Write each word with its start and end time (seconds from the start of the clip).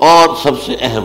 اور 0.00 0.28
سب 0.42 0.62
سے 0.66 0.76
اہم 0.80 1.04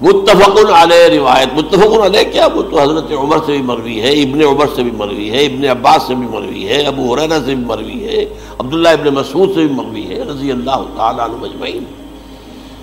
متفق 0.00 0.58
علیہ 0.74 1.18
روایت 1.18 1.48
متفق 1.54 2.04
علیہ 2.04 2.32
کیا؟ 2.32 2.46
وہ 2.54 2.62
تو 2.62 2.82
حضرت 2.82 3.12
عمر 3.12 3.36
سے 3.46 3.52
بھی 3.52 3.62
مروی 3.62 4.00
ہے، 4.00 4.10
ابن 4.10 4.42
عمر 4.42 4.66
سے 4.76 4.82
بھی 4.82 4.90
مروی 4.90 5.30
ہے، 5.30 5.46
ابن 5.46 5.64
عباس 5.64 6.02
سے 6.06 6.14
بھی 6.14 6.26
مروی 6.26 6.68
ہے، 6.68 6.82
ابو 6.82 7.14
حریرہ 7.14 7.38
سے 7.38 7.54
بھی 7.54 7.64
مروی 7.64 8.04
ہے، 8.04 8.24
عبداللہ 8.58 8.88
ابن 8.88 9.14
مسعود 9.14 9.48
سے 9.48 9.60
بھی 9.60 9.74
مروی 9.74 10.06
ہے، 10.06 10.22
رضی 10.22 10.52
اللہ 10.52 10.84
تعالیٰ 10.96 11.24
عنہ 11.24 11.36
مجمعین 11.36 11.84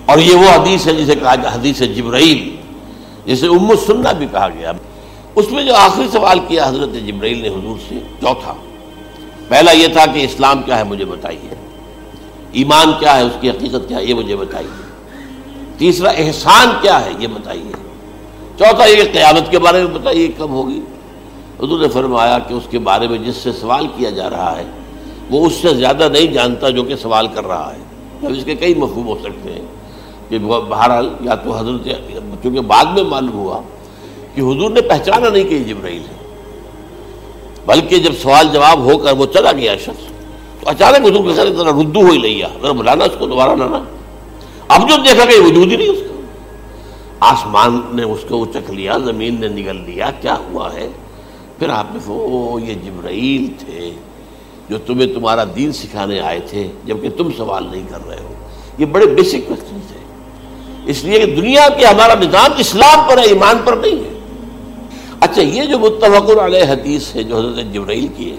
اور 0.06 0.18
یہ 0.18 0.34
وہ 0.34 0.48
حدیث 0.54 0.86
ہے 0.86 0.94
جسے 0.94 1.14
کہا 1.14 1.34
حدیث 1.54 1.80
جبرائیل، 1.80 2.56
جسے 3.26 3.46
ام 3.46 3.70
السنہ 3.70 4.08
بھی 4.18 4.26
کہا 4.32 4.48
گیا۔ 4.48 4.72
اس 5.34 5.50
میں 5.50 5.64
جو 5.64 5.74
آخری 5.74 6.06
سوال 6.12 6.38
کیا 6.48 6.68
حضرت 6.68 6.92
جبرائیل 6.92 7.38
نے 7.38 7.48
حضور 7.48 7.76
سے، 7.88 7.94
چوتھا۔ 8.20 8.54
پہلا 9.48 9.72
یہ 9.72 9.86
تھا 9.86 10.06
کہ 10.06 10.24
اسلام 10.24 10.62
کیا 10.62 10.78
ہے، 10.78 10.84
مجھے 10.84 11.04
بتائیے۔ 11.04 11.65
ایمان 12.52 12.92
کیا 12.98 13.16
ہے، 13.16 13.22
اس 13.22 13.36
کی 13.40 13.50
حقیقت 13.50 13.88
کیا 13.88 13.98
ہے؟ 13.98 14.04
یہ 14.04 14.14
مجھے 14.14 14.36
بتائیے۔ 14.36 14.84
تیسرا، 15.78 16.10
احسان 16.10 16.68
کیا 16.80 17.04
ہے؟ 17.04 17.10
یہ 17.18 17.26
بتائیے۔ 17.26 17.72
چوتھا، 18.58 18.84
یہ 18.84 19.02
قیامت 19.12 19.50
کے 19.50 19.58
بارے 19.58 19.84
میں 19.84 19.94
بتائیے، 19.94 20.28
کب 20.38 20.50
ہوگی؟ 20.50 20.80
حضور 21.60 21.80
نے 21.80 21.88
فرمایا 21.88 22.38
کہ 22.38 22.54
اس 22.54 22.62
کے 22.70 22.78
بارے 22.78 23.08
میں 23.08 23.18
جس 23.18 23.36
سے 23.36 23.52
سوال 23.52 23.86
کیا 23.96 24.10
جا 24.10 24.30
رہا 24.30 24.56
ہے، 24.58 24.64
وہ 25.30 25.46
اس 25.46 25.52
سے 25.52 25.74
زیادہ 25.74 26.08
نہیں 26.12 26.26
جانتا 26.26 26.70
جو 26.70 26.82
کہ 26.82 26.96
سوال 26.96 27.28
کر 27.34 27.46
رہا 27.46 27.72
ہے۔ 27.74 28.26
اب 28.26 28.32
اس 28.36 28.44
کے 28.44 28.54
کئی 28.54 28.74
مفہوم 28.74 29.06
ہو 29.06 29.18
سکتے 29.22 29.52
ہیں 29.52 29.64
کہ 30.28 30.38
بہرحال، 30.38 31.08
یا 31.20 31.34
تو 31.34 31.56
حضرت، 31.58 31.88
چونکہ 32.42 32.60
بعد 32.60 32.84
میں 32.84 33.02
معلوم 33.02 33.34
ہوا 33.34 33.60
کہ 34.34 34.40
حضور 34.40 34.70
نے 34.70 34.80
پہچانا 34.80 35.28
نہیں 35.28 35.44
کہ 35.44 35.58
جبرائیل 35.58 36.02
ہے، 36.02 36.16
بلکہ 37.66 37.98
جب 37.98 38.12
سوال 38.22 38.48
جواب 38.52 38.78
ہو 38.80 38.98
کر 38.98 39.12
وہ 39.12 39.26
چلا 39.26 39.52
گیا 39.52 39.76
شخص 39.76 40.15
تو 40.66 40.70
اچانک 40.70 41.06
حضور 41.06 41.30
کے 41.30 41.34
ساتھ 41.34 41.48
ذرا 41.48 41.70
ردو 41.70 42.00
ہو 42.00 42.10
ہی 42.10 42.18
لیا 42.18 42.48
ذرا 42.62 42.72
بلانا 42.72 43.04
اس 43.04 43.12
کو، 43.18 43.26
دوبارہ 43.26 43.50
لانا۔ 43.50 43.84
اب 44.68 44.88
جو 44.88 44.96
دیکھا 44.96 45.24
کہ 45.24 45.40
وجود 45.40 45.72
ہی 45.72 45.76
نہیں 45.76 45.88
اس 45.88 45.98
کا۔ 46.08 46.20
آسمان 47.20 47.80
نے 47.92 48.02
اس 48.02 48.18
کو 48.28 48.46
چکھ 48.46 48.70
لیا، 48.70 48.98
زمین 49.04 49.40
نے 49.40 49.48
نگل 49.48 49.76
لیا، 49.76 50.10
کیا 50.20 50.34
ہوا 50.34 50.74
ہے؟ 50.74 50.88
پھر 51.58 51.68
آپ 51.68 51.84
نے 51.92 51.98
وہ، 52.06 52.62
یہ 52.62 52.74
جبرائیل 52.74 53.48
تھے 53.58 53.90
جو 54.68 54.78
تمہیں 54.78 55.14
تمہارا 55.14 55.44
دین 55.56 55.72
سکھانے 55.72 56.20
آئے 56.20 56.40
تھے، 56.40 56.68
جبکہ 56.84 57.10
تم 57.10 57.28
سوال 57.36 57.66
نہیں 57.70 57.86
کر 57.90 58.08
رہے 58.08 58.20
ہو۔ 58.20 58.34
یہ 58.78 58.86
بڑے 58.86 59.06
بیسک 59.06 59.48
کوشچن 59.48 59.78
تھے۔ 59.88 60.00
اس 60.86 61.04
لیے 61.04 61.18
کہ 61.18 61.34
دنیا 61.34 61.68
کے 61.68 61.86
ہمارا 61.86 62.14
نظام 62.14 62.50
اسلام 62.58 63.08
پر 63.08 63.18
ہے، 63.18 63.22
ایمان 63.22 63.56
پر 63.64 63.72
نہیں 63.72 64.04
ہے۔ 64.04 64.18
اچھا 65.20 65.42
یہ 65.42 65.64
جو 65.64 65.78
متفق 65.78 66.38
علیہ 66.38 66.62
حدیث 66.62 67.14
ہے 67.14 67.22
جو 67.22 67.36
حضرت 67.38 67.74
جبرائیل 67.74 68.08
کی 68.16 68.30
ہے 68.30 68.36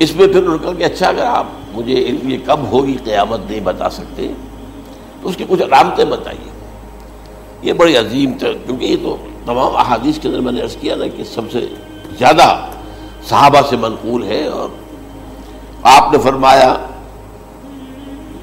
اس 0.00 0.14
میں 0.16 0.26
پھر 0.26 0.56
کہا 0.56 0.72
کہ 0.78 0.84
اچھا 0.84 1.08
اگر 1.08 1.24
آپ 1.24 1.46
مجھے 1.72 1.94
یہ 1.94 2.38
کب 2.44 2.60
ہوگی 2.72 2.96
قیامت 3.04 3.40
نہیں 3.48 3.60
بتا 3.64 3.88
سکتے، 3.90 4.28
تو 5.22 5.28
اس 5.28 5.36
کی 5.36 5.44
کچھ 5.48 5.62
علامتیں 5.62 6.04
بتائیے۔ 6.04 6.50
یہ 7.62 7.72
بڑی 7.80 7.96
عظیم 7.96 8.32
تھا 8.38 8.48
کیونکہ 8.66 8.84
یہ 8.84 8.96
تو 9.02 9.16
تمام 9.46 9.76
احادیث 9.76 10.18
کے 10.18 10.28
اندر 10.28 10.40
میں 10.40 10.52
نے 10.52 10.60
عرض 10.62 10.76
کیا 10.80 10.94
نا 10.96 11.06
کہ 11.16 11.24
سب 11.32 11.50
سے 11.52 11.66
زیادہ 12.18 12.46
صحابہ 13.28 13.60
سے 13.70 13.76
منقول 13.76 14.22
ہے، 14.24 14.46
اور 14.48 14.68
آپ 15.90 16.12
نے 16.12 16.18
فرمایا 16.22 16.74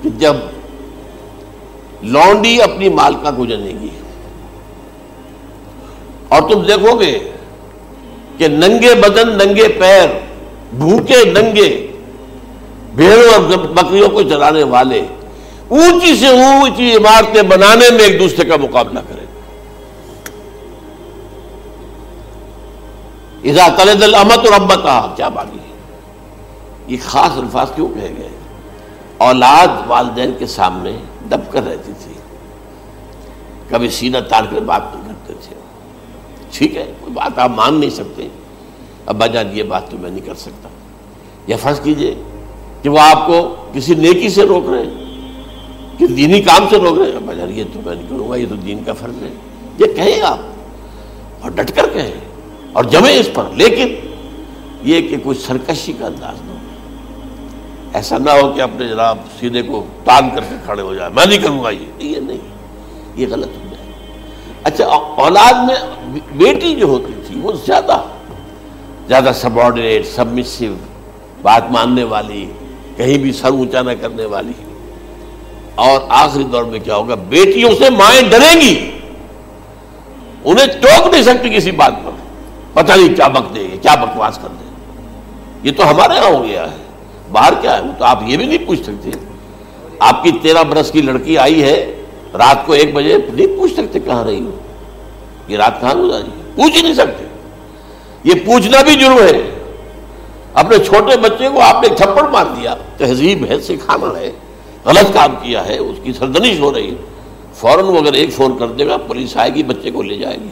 کہ 0.04 0.10
جب 0.20 0.36
لونڈی 2.04 2.62
اپنی 2.62 2.90
مالکا 3.00 3.32
کو 3.38 3.46
جنے 3.46 3.74
گی، 3.82 3.90
اور 6.30 6.50
تم 6.50 6.62
دیکھو 6.68 7.00
گے 7.00 7.18
کہ 8.38 8.48
ننگے 8.48 8.94
بدن، 9.02 9.38
ننگے 9.38 9.68
پیر 9.80 10.08
بھوکے 10.74 11.26
ننگے، 11.26 11.88
بھیڑوں 12.96 13.34
اور 13.34 13.58
بکریوں 13.58 14.10
کو 14.10 14.22
چلانے 14.22 14.64
والے، 14.64 15.06
اونچی 15.68 16.16
سے 16.16 16.28
اونچی 16.28 16.96
عمارتیں 16.96 17.42
بنانے 17.42 17.90
میں 17.90 18.00
ایک 18.00 18.20
دوسرے 18.20 18.46
کا 18.46 18.56
مقابلہ 18.56 19.00
کرے۔ 19.00 19.26
اذا 23.50 23.68
تلد 23.78 24.04
الامت 24.04 24.38
اور 24.38 24.62
امت 24.62 25.18
کیا 25.18 25.30
بانی 25.30 25.58
ہے؟ 25.60 25.76
یہ 26.88 26.98
خاص 27.04 27.32
الفاظ 27.38 27.68
کیوں 27.76 27.88
کہے 27.88 28.14
گئے؟ 28.18 28.30
اولاد 29.18 29.68
والدین 29.88 30.32
کے 30.40 30.48
سامنے 30.48 30.92
دب 31.30 31.52
کر 31.52 31.64
رہتی 31.68 31.92
تھی۔ 32.04 32.14
کبھی 33.70 33.90
سینہ 33.90 34.18
تار 34.30 34.44
کر 34.52 34.60
بات 34.60 34.82
نہیں 34.96 35.08
کرتے 35.08 35.34
تھے۔ 35.42 35.56
ٹھیک 36.52 36.76
ہے، 36.76 36.94
کوئی 37.00 37.14
بات 37.14 37.40
آپ 37.40 37.50
مان 37.50 37.80
نہیں 37.80 37.90
سکتے۔ 37.90 38.28
ابا 39.08 39.28
جان 39.28 39.48
یہ 39.54 39.64
بات 39.64 39.90
تو 39.90 39.98
میں 39.98 40.10
نہیں 40.10 40.26
کر 40.26 40.36
سکتا۔ 40.36 40.70
یا 41.48 41.58
فرض 41.58 41.82
کیجیے 41.82 42.16
کہ 42.82 42.90
وہ 42.90 43.00
آپ 43.00 43.28
کو 43.28 43.56
کسی 43.74 43.96
نیکی 43.96 44.30
سے 44.30 44.44
روک 44.44 44.70
رہے 44.70 44.82
ہیں 44.82 44.94
کہ 45.98 46.08
دینی 46.08 46.42
کام 46.42 46.70
سے 46.70 46.78
روک 46.78 47.00
رہے 47.00 47.12
ہیں۔ 47.12 47.20
بجر 47.20 47.48
یہ 47.48 47.64
تو 47.74 47.80
میں 47.86 47.96
نہیں 47.96 48.06
کروں 48.10 48.30
گا، 48.30 48.36
یہ 48.36 48.46
تو 48.50 48.56
دین 48.56 48.84
کا 48.84 48.94
فرض 48.94 49.24
ہے۔ 49.24 49.34
یہ 49.80 49.86
کہیں 49.86 50.22
آپ 50.22 50.38
اور 51.42 51.52
ڈٹ 51.52 51.72
کر 51.76 51.90
کہیں 51.94 52.12
اور 52.74 52.84
جمے 52.84 53.20
اس 53.20 53.30
پر۔ 53.34 53.44
لیکن 53.56 53.88
یہ 54.84 55.08
کہ 55.08 55.18
کوئی 55.24 55.38
سرکشی 55.38 55.94
کا 56.00 56.08
انداز 56.08 56.42
نہ 56.46 56.52
ہو۔ 56.52 56.58
ایسا 57.94 58.18
نہ 58.18 58.30
ہو 58.30 58.54
کہ 58.54 58.62
اپنے 58.62 58.88
جناب 58.88 59.18
سیدھے 59.40 59.62
کو 59.62 59.86
تان 60.04 60.30
کر 60.30 60.42
کے 60.42 60.56
کھڑے 60.66 60.82
ہو 60.82 60.94
جائے۔ 60.96 61.10
میں 61.16 61.26
نہیں 61.26 61.38
کروں 61.38 61.64
گا 61.64 61.70
یہ۔ 61.70 61.86
یہ 62.00 62.20
نہیں۔ 62.20 62.38
یہ 63.16 63.28
غلط 63.30 63.48
ہو 63.48 63.68
جائے۔ 63.72 63.92
اچھا 64.64 64.86
اولاد 65.24 65.54
میں 65.54 66.20
بیٹی 66.34 66.76
جو 66.76 66.86
ہوتی 66.86 67.14
تھی، 67.28 67.40
وہ 67.40 67.52
زیادہ 67.52 68.02
زیادہ 69.08 69.32
سبارڈینیٹ 69.36 70.06
سبمسو 70.08 70.66
بات 71.42 71.72
ماننے 71.72 72.04
والی، 72.04 72.46
کہیں 72.96 73.18
بھی 73.18 73.32
سر 73.32 73.50
اونچا 73.50 73.82
نہ 73.82 73.92
کرنے 74.02 74.26
والی۔ 74.26 74.52
اور 75.76 76.02
آخری 76.10 76.44
دور 76.44 76.64
میں 76.64 76.80
کیا 76.80 76.96
ہوگا؟ 76.96 77.16
بیٹیوں 77.16 77.72
سے 77.80 77.90
مائیں 77.90 78.22
ڈریں 78.30 78.62
گی۔ 78.62 78.92
انہیں 80.44 80.68
ٹوک 80.82 81.08
نہیں 81.14 81.24
سکتی 81.24 81.50
کسی 81.50 81.72
بات 81.72 81.94
پر۔ 82.06 82.12
پتہ 82.74 82.94
نہیں 82.94 83.16
کیا 83.16 83.28
بک 83.28 83.56
دے 83.56 83.60
گی، 83.60 83.78
کیا 83.82 83.96
بکواس 83.96 84.38
کر 84.38 84.48
دے 84.48 84.66
یہ 85.64 85.72
تو 85.78 85.90
ہمارے 85.90 86.14
یہاں 86.14 86.32
ہو 86.32 86.44
گیا 86.44 86.72
ہے۔ 86.72 86.78
باہر 87.32 87.54
کیا 87.62 87.78
ہے؟ 87.78 87.84
تو 87.98 88.06
آپ 88.06 88.24
یہ 88.26 88.38
بھی 88.38 88.46
نہیں 88.46 88.68
پوچھ 88.68 88.84
سکتے۔ 88.84 89.10
آپ 90.00 90.24
کی 90.24 90.32
تیرہ 90.32 90.64
برس 90.64 90.92
کی 90.92 91.02
لڑکی 91.02 91.38
آئی 91.38 91.64
ہے، 91.64 92.04
رات 92.34 92.66
کو 92.66 92.74
ایک 92.74 92.94
بجے، 92.94 93.18
نہیں 93.34 93.48
پوچھ 93.48 93.74
سکتے 93.74 94.00
کہاں 94.00 94.24
رہی 94.24 94.46
ہو۔ 94.46 94.60
یہ 95.48 95.58
رات 95.58 95.82
کہاں 95.82 95.96
گزاری 95.96 96.42
پوچھ 96.56 96.78
ہی 96.78 96.82
نہیں 96.82 96.94
سکتے۔ 96.94 97.27
یہ 98.24 98.34
پوچھنا 98.46 98.82
بھی 98.82 98.96
جرم 98.96 99.14
ہے۔ 99.14 99.60
اپنے 100.54 100.78
چھوٹے 100.78 101.18
بچے 101.18 101.50
کو 101.50 101.62
آپ 101.62 101.84
نے 101.84 101.96
تھپڑ 101.96 102.28
مار 102.28 102.46
دیا۔ 102.46 102.76
تہذیب 102.98 103.46
ہے، 103.50 103.60
سکھانا 103.60 104.20
ہے۔ 104.20 104.32
غلط 104.86 105.14
کام 105.14 105.36
کیا 105.42 105.68
ہے، 105.68 105.78
اس 105.78 105.98
کی 106.04 106.14
سردنش 106.14 106.60
ہو 106.60 106.74
رہی 106.74 106.90
ہے۔ 106.90 106.96
فوراً 107.54 107.86
وہ 107.86 107.98
اگر 107.98 108.14
ایک 108.14 108.34
فون 108.34 108.58
کر 108.58 108.68
دے 108.68 108.88
گا، 108.88 108.98
پولیس 108.98 109.38
آئے 109.38 109.54
گی، 109.54 109.64
بچے 109.64 109.92
کو 109.92 110.02
لے 110.02 110.18
جائے 110.18 110.38
گی۔ 110.38 110.50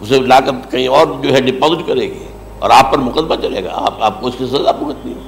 اسے 0.00 0.18
لا 0.18 0.40
کر 0.40 0.70
کہیں 0.70 0.88
اور 0.88 1.06
جو 1.22 1.34
ہے 1.34 1.40
ڈپازٹ 1.40 1.86
کرے 1.86 2.06
گی 2.06 2.24
اور 2.58 2.70
آپ 2.70 2.92
پر 2.92 2.98
مقدمہ 2.98 3.34
چلے 3.42 3.64
گا۔ 3.64 3.70
آپ 3.72 4.02
آپ 4.02 4.20
کو 4.20 4.26
اس 4.26 4.34
کی 4.38 4.46
سزا 4.46 4.70
بھگتنی 4.70 5.12
ہو 5.12 5.20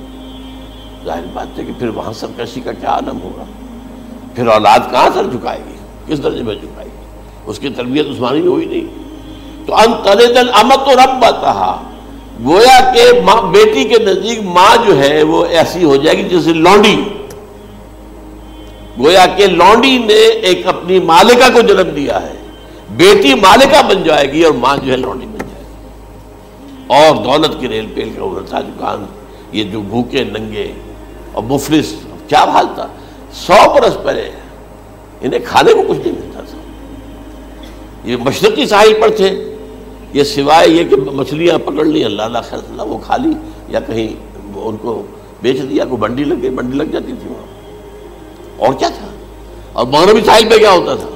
ظاہر 1.05 1.23
بات 1.33 1.59
ہے 1.59 1.65
کہ 1.65 1.73
پھر 1.79 1.89
وہاں 1.89 2.13
سرکشی 2.13 2.61
کا 2.61 2.73
کیا 2.73 2.89
عالم 2.89 3.23
ہوگا۔ 3.23 3.45
پھر 4.35 4.47
اولاد 4.47 4.79
کہاں 4.91 5.09
سر 5.15 5.25
جھکائے 5.25 5.61
گی؟ 5.69 5.75
کس 6.07 6.23
درجے 6.23 6.43
میں 6.43 6.55
جھکائے 6.55 6.89
گی؟ 6.89 7.05
اس 7.47 7.59
کی 7.59 7.69
تربیت 7.69 8.07
عثمانی 8.07 8.41
میں 8.41 8.49
ہوئی 8.49 8.67
نہیں۔ 8.67 9.02
تو 9.67 9.75
ان 9.75 9.93
امت 10.53 10.89
و 10.89 10.93
رب 10.93 11.21
کہا 11.21 11.83
گویا 12.45 12.93
کہ 12.95 13.21
بیٹی 13.51 13.85
کے 13.85 14.05
نزدیک 14.05 14.41
ماں 14.45 14.77
جو 14.87 15.03
ہے 15.03 15.23
وہ 15.23 15.47
ایسی 15.47 15.85
ہو 15.85 15.97
جائے 15.97 16.19
گی 16.19 16.23
جیسے 16.23 16.53
لونڈی۔ 16.53 17.05
گویا 18.99 19.27
کہ 19.37 19.47
لونڈی 19.47 19.99
نے 19.99 20.15
ایک 20.15 20.67
اپنی 20.67 21.01
مالکہ 21.01 21.53
کو 21.55 21.61
جنم 21.61 21.91
دیا 21.91 22.23
ہے۔ 22.23 22.33
بیٹی 22.91 23.35
مالکہ 23.35 23.83
بن 23.83 24.03
جائے 24.03 24.33
گی 24.33 24.43
اور 24.43 24.53
ماں 24.53 24.77
جو 24.77 24.93
ہے 24.93 24.97
لونڈی 24.97 25.27
بن 25.27 25.39
جائے 25.39 25.65
گی۔ 25.65 25.87
اور 26.87 27.25
دولت 27.25 27.61
کی 27.61 27.69
ریل 27.69 27.87
پیل 27.95 28.11
کا 28.11 28.23
ابھرتا 28.23 28.61
دکان۔ 28.61 29.07
یہ 29.53 29.65
جو 29.65 29.81
بھوکے 29.81 30.25
ننگے 30.25 30.73
اور 31.33 31.43
مفلس، 31.43 31.95
کیا 32.29 32.45
حال 32.45 32.67
تھا؟ 32.75 32.87
سو 33.33 33.75
برس 33.75 33.97
پہلے 34.05 34.31
انہیں 35.21 35.41
کھانے 35.49 35.73
کو 35.73 35.83
کچھ 35.89 35.99
نہیں 35.99 36.13
ملتا 36.13 36.41
تھا۔ 36.41 36.59
یہ 38.05 38.17
مشرقی 38.17 38.67
ساحل 38.67 38.95
پر 39.01 39.09
تھے۔ 39.09 39.52
یہ 40.13 40.25
سوائے 40.25 40.69
یہ 40.69 40.85
کہ 40.85 40.97
مچھلیاں 40.97 41.59
پکڑ 41.59 41.85
لی 41.85 42.05
اللہ 42.05 42.23
اللہ 42.23 42.39
خیر 42.45 42.59
اللہ، 42.59 42.83
وہ 42.83 42.99
کھا 42.99 43.17
لی 43.17 43.31
یا 43.69 43.81
کہیں 43.81 44.33
ان 44.55 44.77
کو 44.77 45.03
بیچ 45.43 45.57
دیا، 45.71 45.85
کوئی 45.85 45.97
بنڈی 45.97 46.25
لگ 46.25 46.35
گئی، 46.43 46.51
بنڈی 46.51 46.79
لگ 46.79 46.83
جاتی 46.83 47.13
تھی 47.23 47.29
وہاں۔ 47.29 47.53
اور 48.59 48.75
کیا 48.75 48.89
تھا؟ 48.89 49.07
اور 49.73 49.87
مغربی 49.87 50.21
ساحل 50.27 50.49
پہ 50.49 50.59
کیا 50.59 50.71
ہوتا 50.71 50.95
تھا؟ 50.95 51.09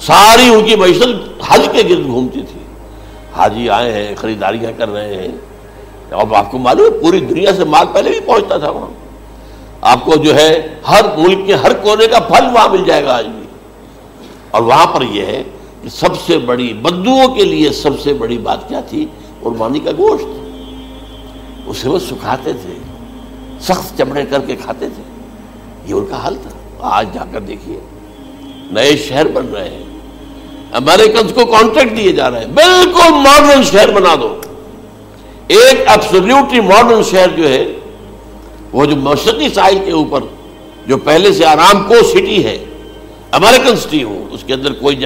ساری 0.00 0.54
ان 0.54 0.64
کی 0.64 0.76
معیشت 0.76 1.02
حج 1.48 1.68
کے 1.72 1.82
گرد 1.88 2.06
گھومتی 2.06 2.40
تھی۔ 2.40 2.60
حاجی 3.36 3.70
آئے 3.70 3.92
ہیں، 3.92 4.14
خریداریاں 4.16 4.72
کر 4.76 4.88
رہے 4.88 5.14
ہیں۔ 5.14 5.28
اور 6.14 6.34
آپ 6.34 6.50
کو 6.50 6.58
معلوم 6.58 6.94
ہے، 6.94 6.98
پوری 6.98 7.20
دنیا 7.20 7.52
سے 7.56 7.64
مال 7.64 7.86
پہلے 7.92 8.10
بھی 8.10 8.20
پہنچتا 8.20 8.58
تھا 8.58 8.70
وہاں۔ 8.70 8.86
آپ 9.80 10.04
کو 10.04 10.16
جو 10.16 10.34
ہے، 10.34 10.74
ہر 10.88 11.00
ملک 11.18 11.46
کے 11.46 11.54
ہر 11.54 11.72
کونے 11.72 12.06
کا 12.06 12.20
پھل 12.20 12.46
وہاں 12.54 12.68
مل 12.68 12.84
جائے 12.86 13.04
گا 13.04 13.16
آج 13.16 13.26
بھی۔ 13.26 13.46
اور 14.50 14.62
وہاں 14.62 14.86
پر 14.86 15.02
یہ 15.02 15.26
ہے 15.26 15.42
سب 15.90 16.20
سے 16.26 16.38
بڑی 16.38 16.72
بدوؤں 16.72 17.28
کے 17.28 17.44
لیے 17.44 17.72
سب 17.72 18.00
سے 18.00 18.14
بڑی 18.14 18.38
بات 18.38 18.68
کیا 18.68 18.80
تھی؟ 18.80 19.06
قربانی 19.42 19.80
کا 19.80 19.90
گوشت۔ 19.98 20.26
اسے 21.66 21.88
وہ 21.88 21.98
سکھاتے 21.98 22.52
تھے، 22.52 22.74
سخت 23.60 23.98
چمڑے 23.98 24.22
کر 24.30 24.40
کے 24.40 24.56
کھاتے 24.56 24.88
تھے۔ 24.88 25.02
یہ 25.86 25.94
ان 25.94 26.06
کا 26.10 26.26
حل 26.26 26.34
تھا۔ 26.34 26.50
آج 26.80 27.14
جا 27.14 27.24
کر 27.32 27.40
دیکھیے، 27.40 27.80
نئے 28.70 28.96
شہر 28.96 29.28
بن 29.28 29.46
رہے 29.46 29.68
ہیں۔ 29.68 29.84
امریکنس 30.72 31.32
کو 31.34 31.46
کانٹریکٹ 31.46 31.96
دیے 31.96 32.12
جا 32.12 32.30
رہے 32.30 32.38
ہیں۔ 32.38 32.46
بالکل 32.46 33.10
ماڈرن 33.10 33.62
شہر 33.64 33.90
بنا 33.90 34.14
دو۔ 34.20 34.40
ایک 35.48 35.88
ایبسلیوٹلی 35.88 36.60
ماڈرن 36.60 37.02
شہر 37.02 37.28
جو 37.36 37.48
ہے، 37.48 37.74
وہ 38.72 38.84
جو 38.84 38.96
مشرقی 38.96 39.48
ساحل 39.48 39.78
کے 39.84 39.92
اوپر، 39.92 40.20
جو 40.86 40.96
پہلے 40.98 41.32
سے 41.32 41.44
آرام 41.44 41.82
کو 41.88 41.94
سٹی 42.04 42.44
ہے 42.44 42.64
امریکن 43.32 43.76
سٹی 43.76 44.02
ہو 44.02 44.26
اس 44.30 44.44
کے 44.46 44.54
اندر 44.54 44.72
کوئی 44.72 45.00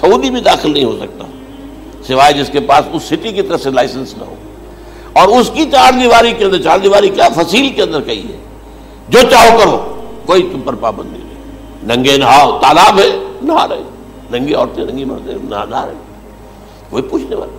سعودی 0.00 0.30
بھی 0.30 0.40
داخل 0.40 0.72
نہیں 0.72 0.84
ہو 0.84 0.98
سکتا۔ 1.00 1.24
سوائے 2.06 2.32
جس 2.32 2.50
کے 2.52 2.60
پاس 2.60 2.84
اس 2.92 3.02
سٹی 3.02 3.32
کی 3.32 3.42
طرف 3.42 3.62
سے 3.62 3.70
لائسنس 3.70 4.14
نہ 4.18 4.24
ہو۔ 4.24 4.34
اور 5.12 5.28
اس 5.28 5.50
کی 5.54 5.64
چار 5.72 5.92
دیواری 6.00 6.32
کے 6.32 6.44
اندر، 6.44 6.62
چار 6.62 6.78
دیواری 6.78 7.08
کیا؟ 7.08 7.28
فصیل 7.28 7.72
کے 7.72 7.82
اندر 7.82 8.00
کہی 8.00 8.22
ہے۔ 8.22 8.36
جو 9.08 9.18
چاہو 9.30 9.58
کرو، 9.58 10.02
کوئی 10.26 10.42
تم 10.52 10.60
پر 10.60 10.74
پابندی 10.74 11.18
نہیں 11.18 11.96
ننگے 11.96 12.16
نہاؤ، 12.16 12.58
تالاب 12.58 12.98
ہے، 12.98 13.08
نہا 13.42 13.68
رہے۔ 13.68 13.82
ننگی 14.30 14.54
عورتیں، 14.54 14.84
ننگی 14.84 15.04
مردیں 15.04 15.34
نہا 15.42 15.86
رہے۔ 15.86 15.94
کوئی 16.90 17.02
پوچھنے 17.02 17.36
والا 17.36 17.58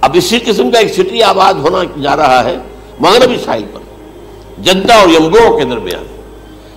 اب 0.00 0.10
اسی 0.14 0.38
قسم 0.38 0.70
کا 0.70 0.78
ایک 0.78 0.92
سٹی 0.92 1.22
آباد 1.22 1.54
ہونا 1.54 2.00
جا 2.02 2.16
رہا 2.16 2.44
ہے، 2.44 2.56
مغربی 3.00 3.36
ساحل 3.44 3.62
پر۔ 3.72 3.80
جنتا 4.58 4.94
اور 4.94 5.08
یمگو 5.08 5.58
کے 5.58 5.64
درمیان 5.64 6.04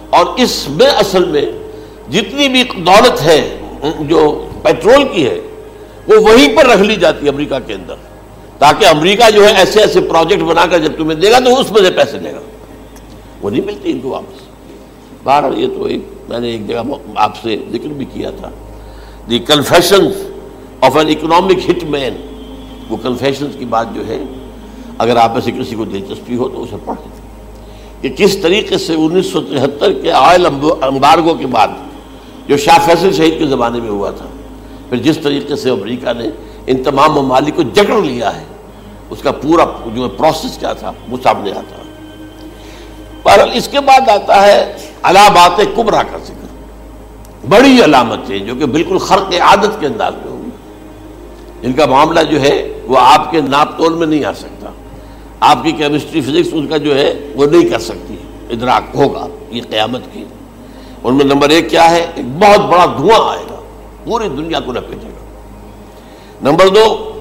اور 0.09 0.25
اس 0.37 0.69
میں 0.69 0.87
اصل 0.87 1.25
میں 1.25 1.45
جتنی 2.09 2.49
بھی 2.49 2.63
دولت 2.63 3.21
ہے، 3.21 3.59
جو 3.99 4.47
پیٹرول 4.63 5.03
کی 5.13 5.27
ہے، 5.27 5.39
وہ 6.07 6.15
وہیں 6.15 6.57
پر 6.57 6.65
رکھ 6.65 6.81
لی 6.81 6.95
جاتی 6.95 7.25
ہے 7.25 7.29
امریکہ 7.29 7.55
کے 7.67 7.73
اندر۔ 7.73 7.95
تاکہ 8.57 8.85
امریکہ 8.85 9.31
جو 9.31 9.47
ہے 9.47 9.53
ایسے 9.53 9.81
ایسے 9.81 10.01
پروجیکٹ 10.01 10.41
بنا 10.41 10.65
کر 10.65 10.79
جب 10.79 10.91
تمہیں 10.97 11.19
دے 11.19 11.31
گا 11.31 11.39
تو 11.39 11.59
اس 11.59 11.71
میں 11.71 11.81
سے 11.81 11.91
پیسے 11.91 12.19
دے 12.19 12.31
گا۔ 12.31 12.39
وہ 13.41 13.49
نہیں 13.49 13.65
ملتی 13.65 13.91
ان 13.91 13.99
کو 13.99 14.09
واپس۔ 14.09 14.41
باہر 15.23 15.57
یہ 15.57 15.67
تو 15.67 15.83
ایک، 15.83 16.01
میں 16.29 16.39
نے 16.39 16.49
ایک 16.49 16.67
جگہ 16.67 16.81
آپ 17.15 17.41
سے 17.41 17.57
ذکر 17.71 17.87
بھی 17.87 18.05
کیا 18.05 18.31
تھا۔ 18.31 18.49
The 19.29 19.39
confession 19.39 20.07
of 20.81 20.97
an 20.97 21.07
economic 21.07 21.69
hit 21.69 21.83
man. 21.83 22.13
وہ 22.89 22.97
کنفیشن 23.03 23.47
کی 23.59 23.65
بات 23.65 23.95
جو 23.95 24.07
ہے، 24.07 24.23
اگر 24.97 25.15
آپ 25.15 25.31
میں 25.31 25.41
سے 25.41 25.51
کسی 25.51 25.75
کو 25.75 25.85
دلچسپی 25.85 26.35
ہو 26.35 26.49
تو 26.49 26.63
اسے 26.63 26.75
پڑھیں 26.85 27.07
کہ 28.01 28.09
کس 28.09 28.37
طریقے 28.37 28.77
سے 28.77 28.93
انیس 28.93 29.25
سو 29.25 29.41
تہتر 29.41 29.93
کے 29.93 30.11
آئل 30.11 30.45
امبارگو 30.81 31.33
کے 31.33 31.47
بعد 31.47 31.67
جو 32.47 32.57
شاہ 32.57 32.77
فیصل 32.85 33.13
شہید 33.13 33.39
کے 33.39 33.47
زمانے 33.47 33.79
میں 33.79 33.89
ہوا 33.89 34.11
تھا۔ 34.11 34.25
پھر 34.89 34.97
جس 34.97 35.17
طریقے 35.17 35.55
سے 35.55 35.69
امریکہ 35.69 36.13
نے 36.13 36.29
ان 36.67 36.83
تمام 36.83 37.13
ممالک 37.13 37.55
کو 37.55 37.61
جکڑ 37.61 38.01
لیا 38.01 38.37
ہے، 38.39 38.43
اس 39.09 39.21
کا 39.21 39.31
پورا 39.31 39.65
جو 39.95 40.09
پروسیس 40.09 40.57
کیا 40.57 40.73
تھا، 40.73 40.91
وہ 41.09 41.17
سامنے 41.23 41.51
آتا۔ 41.51 41.77
ہے 41.77 41.83
پر 43.23 43.47
اس 43.53 43.67
کے 43.67 43.79
بعد 43.79 44.09
آتا 44.09 44.47
ہے 44.47 44.73
علامات 45.03 45.61
کبرا 45.75 46.03
کا 46.03 46.17
ذکر۔ 46.17 46.43
بڑی 47.49 47.83
علامتیں 47.83 48.39
جو 48.39 48.55
کہ 48.55 48.65
بالکل 48.65 48.97
خرق 48.97 49.33
عادت 49.41 49.79
کے 49.79 49.85
انداز 49.85 50.13
میں 50.13 50.31
ہوگی 50.31 50.49
ان 51.61 51.73
کا 51.73 51.85
معاملہ 51.85 52.19
جو 52.19 52.41
ہے، 52.41 52.81
وہ 52.83 52.97
آپ 52.99 53.31
کے 53.31 53.41
ناپ 53.41 53.77
تول 53.77 53.93
میں 53.93 54.07
نہیں 54.07 54.25
آ 54.25 54.33
سکتا۔ 54.33 54.69
آپ 55.39 55.63
کی 55.63 55.71
کیمسٹری 55.71 56.21
فزکس 56.21 56.53
اس 56.53 56.65
کا 56.69 56.77
جو 56.77 56.97
ہے، 56.97 57.13
وہ 57.35 57.45
نہیں 57.45 57.69
کر 57.69 57.79
سکتی۔ 57.79 58.15
ادراک 58.49 58.95
ہوگا 58.95 59.27
یہ 59.49 59.61
قیامت 59.69 60.01
کی۔ 60.13 60.25
ان 61.03 61.15
میں 61.15 61.25
نمبر 61.25 61.49
ایک 61.49 61.69
کیا 61.69 61.91
ہے؟ 61.91 62.05
ایک 62.15 62.25
بہت 62.25 62.59
بڑا 62.59 62.85
دھواں 62.85 63.35
آئے 63.35 63.43
گا۔ 63.51 63.61
پوری 64.05 64.27
دنیا 64.27 64.59
کو 64.59 64.71
لپیٹے 64.71 65.07
گا۔ 65.07 65.41
نمبر 66.41 66.67
دو، 66.67 67.11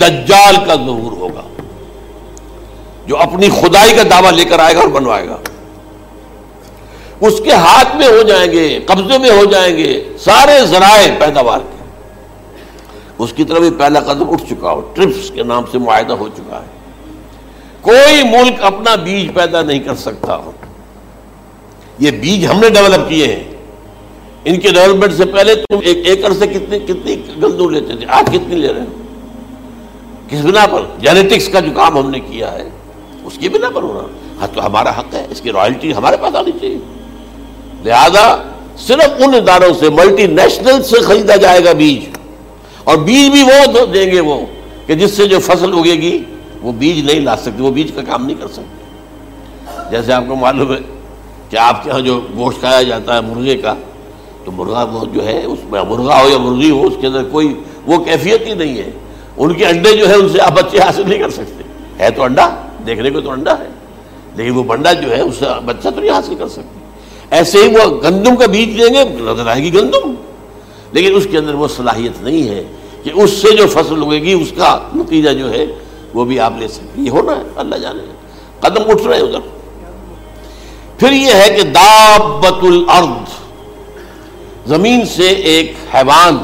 دجال 0.00 0.56
کا 0.66 0.74
ظہور 0.74 1.12
ہوگا۔ 1.12 1.42
جو 3.06 3.16
اپنی 3.16 3.48
خدائی 3.48 3.94
کا 3.94 4.02
دعویٰ 4.02 4.32
لے 4.32 4.44
کر 4.44 4.58
آئے 4.58 4.74
گا 4.74 4.80
اور 4.80 4.88
بنوائے 4.88 5.28
گا۔ 5.28 5.36
اس 7.20 7.40
کے 7.44 7.52
ہاتھ 7.52 7.96
میں 7.96 8.06
ہو 8.06 8.22
جائیں 8.22 8.52
گے، 8.52 8.80
قبضے 8.86 9.18
میں 9.18 9.30
ہو 9.30 9.44
جائیں 9.44 9.76
گے 9.76 10.04
سارے 10.18 10.66
ذرائع 10.66 11.08
پیداوار 11.18 11.58
کے۔ 11.58 11.84
اس 13.18 13.32
کی 13.32 13.44
طرف 13.44 13.58
بھی 13.58 13.70
پہلا 13.70 14.00
قدم 14.00 14.30
اٹھ 14.30 14.42
چکا 14.50 14.70
ہو۔ 14.70 14.80
ٹرپس 14.80 15.30
کے 15.30 15.42
نام 15.42 15.62
سے 15.72 15.78
معاہدہ 15.78 16.12
ہو 16.12 16.28
چکا 16.28 16.60
ہے۔ 16.60 16.66
کوئی 17.80 18.22
ملک 18.22 18.62
اپنا 18.62 18.94
بیج 18.94 19.34
پیدا 19.34 19.62
نہیں 19.62 19.78
کر 19.78 19.94
سکتا۔ 19.94 20.36
ہو 20.36 20.52
یہ 21.98 22.10
بیج 22.10 22.46
ہم 22.46 22.60
نے 22.60 22.70
ڈیولپ 22.70 23.08
کیے 23.08 23.26
ہیں۔ 23.26 23.44
ان 24.44 24.60
کے 24.60 24.68
ڈیولپمنٹ 24.70 25.12
سے 25.12 25.24
پہلے 25.24 25.54
تم 25.54 25.78
ایک 25.82 25.98
ایکڑ 26.04 26.32
سے 26.32 26.46
کتنی 26.46 26.78
کتنی 26.78 27.16
گندم 27.42 27.70
لیتے 27.70 27.96
تھے؟ 27.96 28.06
آج 28.08 28.24
کتنی 28.26 28.56
لے 28.56 28.72
رہے 28.72 28.80
ہیں؟ 28.80 29.02
کس 30.28 30.44
بنا 30.44 30.66
پر؟ 30.66 30.82
جینیٹکس 30.98 31.48
کا 31.48 31.60
جو 31.60 31.70
کام 31.74 31.98
ہم 31.98 32.10
نے 32.10 32.20
کیا 32.20 32.52
ہے، 32.52 32.68
اس 33.24 33.38
کی 33.38 33.48
بنا 33.48 33.70
پر 33.70 33.82
ہونا 33.82 34.00
ہاں 34.40 34.46
تو 34.54 34.66
ہمارا 34.66 34.90
حق 34.90 35.14
ہے، 35.14 35.26
اس 35.30 35.40
کی 35.40 35.52
رائلٹی 35.52 35.94
ہمارے 35.94 36.16
پاس 36.16 36.34
آنی 36.34 36.50
چاہیے۔ 36.50 36.78
لہذا 37.84 38.36
صرف 38.78 39.10
ان 39.18 39.34
اداروں 39.34 39.74
سے 39.74 39.88
ملٹی 39.90 40.26
نیشنل 40.26 40.82
سے 40.82 41.00
خریدا 41.00 41.36
جائے 41.36 41.64
گا 41.64 41.72
بیج۔ 41.72 42.16
اور 42.84 42.96
بیج 42.96 43.30
بھی 43.30 43.42
وہ 43.42 43.86
دیں 43.86 44.10
گے 44.10 44.20
وہ، 44.20 44.46
کہ 44.86 44.94
جس 44.94 45.16
سے 45.16 45.26
جو 45.26 45.38
فصل 45.38 45.72
اگے 45.72 45.92
گی، 45.92 46.22
وہ 46.62 46.72
بیج 46.72 47.04
نہیں 47.04 47.20
لا 47.20 47.36
سکتے، 47.36 47.62
وہ 47.62 47.70
بیج 47.70 47.92
کا 47.94 48.02
کام 48.02 48.26
نہیں 48.26 48.36
کر 48.40 48.48
سکتے۔ 48.48 48.82
جیسے 49.90 50.12
آپ 50.12 50.24
کو 50.28 50.34
معلوم 50.34 50.72
ہے 50.72 50.78
کہ 51.52 51.56
آپ 51.56 51.84
کے 51.84 51.90
یہاں 51.90 52.00
جو 52.00 52.20
گوشت 52.36 52.60
کھایا 52.60 52.82
جاتا 52.82 53.16
ہے 53.16 53.20
مرغے 53.20 53.56
کا، 53.56 53.74
تو 54.44 54.52
مرغا 54.52 54.82
وہ 54.82 55.04
جو 55.12 55.26
ہے، 55.26 55.44
اس 55.44 55.58
میں 55.70 55.82
مرغا 55.82 56.22
ہو 56.22 56.28
یا 56.28 56.38
مرغی 56.38 56.70
ہو، 56.70 56.86
اس 56.86 56.92
کے 57.00 57.06
اندر 57.06 57.24
کوئی 57.24 57.60
وہ 57.86 58.04
کیفیت 58.04 58.46
ہی 58.46 58.54
نہیں 58.54 58.78
ہے۔ 58.78 58.90
ان 59.36 59.54
کے 59.54 59.66
انڈے 59.66 59.96
جو 59.96 60.08
ہے 60.08 60.14
ان 60.14 60.28
سے 60.28 60.40
آپ 60.40 60.52
بچے 60.52 60.78
حاصل 60.78 61.02
نہیں 61.08 61.18
کر 61.18 61.30
سکتے۔ 61.30 61.62
ہے 62.00 62.10
تو 62.10 62.22
انڈا، 62.22 62.50
دیکھنے 62.86 63.10
کو 63.10 63.20
تو 63.20 63.30
انڈا 63.30 63.58
ہے، 63.58 63.68
لیکن 64.36 64.50
وہ 64.50 64.62
بنڈا 64.62 64.92
جو 64.92 65.16
ہے، 65.16 65.20
اس 65.20 65.34
سے 65.34 65.44
بچہ 65.64 65.88
تو 65.88 66.00
نہیں 66.00 66.10
حاصل 66.10 66.34
کر 66.34 66.48
سکتے 66.48 66.78
ایسے 67.30 67.58
ہی 67.58 67.68
وہ 67.68 68.02
گندم 68.02 68.36
کا 68.36 68.46
بیج 68.46 68.80
دیں 68.80 68.94
گے، 68.94 69.04
نظر 69.04 69.46
آئے 69.46 69.62
گی 69.62 69.74
گندم۔ 69.74 70.14
لیکن 70.92 71.14
اس 71.14 71.26
کے 71.30 71.38
اندر 71.38 71.54
وہ 71.54 71.68
صلاحیت 71.68 72.22
نہیں 72.22 72.48
ہے 72.48 72.62
کہ 73.02 73.10
اس 73.14 73.30
سے 73.30 73.56
جو 73.56 73.66
فصل 73.66 74.02
ہوئے 74.02 74.22
گی، 74.22 74.32
اس 74.32 74.52
کا 74.56 74.78
نتیجہ 74.94 75.30
جو 75.30 75.50
ہے، 75.50 75.66
وہ 76.14 76.24
بھی 76.24 76.40
آپ 76.40 76.52
لے 76.58 76.68
سکتے 76.68 77.02
یہ 77.02 77.10
ہونا 77.10 77.36
ہے، 77.36 77.42
اللہ 77.56 77.76
جانے۔ 77.76 78.12
قدم 78.60 78.82
اٹھ 78.88 79.02
رہے 79.02 79.16
ہیں 79.16 79.22
ادھر۔ 79.22 79.61
پھر 80.98 81.12
یہ 81.12 81.32
ہے 81.32 81.48
کہ 81.48 81.62
دابت 81.62 82.64
الارض، 82.64 83.32
زمین 84.66 85.06
سے 85.06 85.28
ایک 85.28 85.74
حیوان 85.94 86.38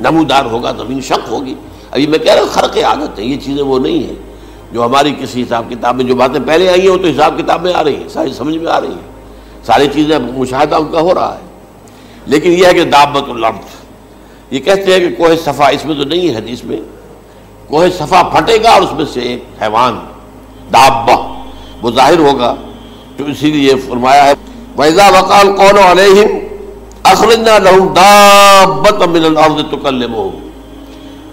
نمودار 0.00 0.44
ہوگا، 0.44 0.72
زمین 0.72 1.00
شک 1.00 1.28
ہوگی۔ 1.28 1.54
ابھی 1.90 2.06
میں 2.06 2.18
کہہ 2.18 2.32
رہا 2.32 2.42
ہوں، 2.42 2.48
خرق 2.48 2.78
عادت 2.78 3.18
ہے، 3.18 3.24
یہ 3.24 3.36
چیزیں 3.36 3.62
وہ 3.62 3.78
نہیں 3.78 3.98
ہیں۔ 3.98 4.26
جو 4.72 4.84
ہماری 4.84 5.14
کسی 5.22 5.42
حساب 5.42 5.64
کتاب 5.70 5.96
میں 5.96 6.04
جو 6.04 6.16
باتیں 6.16 6.40
پہلے 6.46 6.68
آئی 6.68 6.80
ہیں، 6.80 6.90
وہ 6.90 6.96
تو 6.96 7.06
حساب 7.06 7.34
کتاب 7.38 7.62
میں 7.62 7.74
آ 7.74 7.84
رہی 7.84 7.96
ہیں، 7.96 8.08
ساری 8.08 8.32
سمجھ 8.32 8.56
میں 8.56 8.72
آ 8.72 8.80
رہی 8.80 8.88
ہیں۔ 8.88 9.12
ساری 9.66 9.88
چیزیں 9.94 10.18
مشاہدہ 10.18 10.76
ان 10.76 10.92
کا 10.92 11.00
ہو 11.00 11.14
رہا 11.14 11.34
ہے۔ 11.34 11.46
لیکن 12.26 12.52
یہ 12.52 12.66
ہے 12.66 12.74
کہ 12.74 12.84
دابت 12.84 13.28
الارض، 13.28 13.86
یہ 14.50 14.58
کہتے 14.58 14.92
ہیں 14.92 14.98
کہ 14.98 15.14
کوہ 15.16 15.28
صفا، 15.44 15.68
اس 15.68 15.84
میں 15.84 15.94
تو 15.94 16.04
نہیں 16.04 16.28
ہے 16.28 16.36
حدیث 16.36 16.64
میں۔ 16.64 16.80
کوہ 17.66 17.86
صفا 17.98 18.22
پھٹے 18.22 18.62
گا 18.62 18.70
اور 18.70 18.82
اس 18.82 18.92
میں 18.92 19.04
سے 19.12 19.20
ایک 19.20 19.44
حیوان 19.62 20.00
دابا 20.72 21.42
وہ 21.82 21.90
ظاہر 21.90 22.18
ہوگا۔ 22.18 22.54
تو 23.16 23.24
اسی 23.24 23.50
لیے 23.50 23.74
فرمایا 23.88 24.26
ہے 24.26 24.34
ویزا 24.76 25.08
وقال 25.08 25.56
قول 25.56 25.78
علیہم 25.78 26.38
اخرجنا 27.02 27.58
لہم 27.58 27.92
دابت 27.94 29.06
من 29.08 29.24
الارض 29.24 29.62
تکلمو 29.70 30.30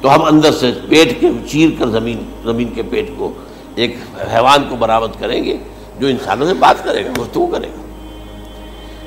تو 0.02 0.16
ہم 0.16 0.24
اندر 0.24 0.52
سے 0.52 0.72
پیٹ 0.90 1.20
کے 1.22 1.30
چیر 1.52 1.70
کر 1.80 1.88
زمین 1.88 2.24
زمین 2.44 2.70
کے 2.74 2.84
پیٹ 2.84 3.10
کو 3.18 3.32
ایک 3.76 3.96
حیوان 4.34 4.64
کو 4.70 4.76
برآمد 4.76 5.20
کریں 5.20 5.44
گے، 5.44 5.58
جو 6.00 6.08
انسانوں 6.08 6.48
سے 6.48 6.54
بات 6.54 6.84
کرے 6.84 7.06
گا، 7.06 7.12
گفتگو 7.20 7.46
کرے 7.48 7.68
گا۔ 7.68 7.82